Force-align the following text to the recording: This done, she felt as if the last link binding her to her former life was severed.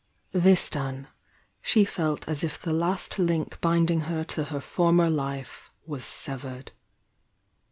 This 0.33 0.67
done, 0.71 1.09
she 1.61 1.85
felt 1.85 2.27
as 2.27 2.43
if 2.43 2.59
the 2.59 2.73
last 2.73 3.19
link 3.19 3.61
binding 3.61 3.99
her 4.09 4.23
to 4.33 4.45
her 4.45 4.59
former 4.59 5.11
life 5.11 5.69
was 5.85 6.03
severed. 6.03 6.71